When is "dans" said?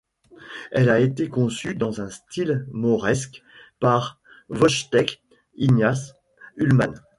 1.75-2.01